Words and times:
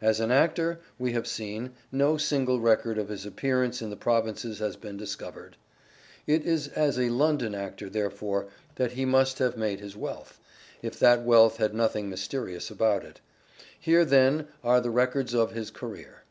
As 0.00 0.18
an 0.18 0.32
actor, 0.32 0.80
we 0.98 1.12
have 1.12 1.28
seen, 1.28 1.70
no 1.92 2.16
single 2.16 2.58
record 2.58 2.98
of 2.98 3.08
his 3.10 3.24
appearance 3.24 3.80
in 3.80 3.90
the 3.90 3.96
provinces 3.96 4.58
has 4.58 4.74
been 4.74 4.96
discovered. 4.96 5.56
It 6.26 6.44
is 6.44 6.66
as 6.66 6.98
a 6.98 7.10
London 7.10 7.54
actor, 7.54 7.88
therefore, 7.88 8.48
that 8.74 8.94
he 8.94 9.04
must 9.04 9.38
have 9.38 9.56
made 9.56 9.78
his 9.78 9.96
wealth, 9.96 10.40
if 10.82 10.98
that 10.98 11.22
wealth 11.24 11.58
had 11.58 11.74
nothing 11.74 12.10
mysterious 12.10 12.72
about 12.72 13.04
it. 13.04 13.20
Here, 13.78 14.04
then, 14.04 14.48
are 14.64 14.80
the 14.80 14.90
records 14.90 15.32
of 15.32 15.52
his 15.52 15.70
career. 15.70 16.24